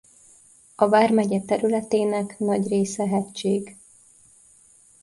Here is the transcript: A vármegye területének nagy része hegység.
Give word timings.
A 0.75 0.87
vármegye 0.89 1.39
területének 1.41 2.39
nagy 2.39 2.67
része 2.67 3.07
hegység. 3.07 3.77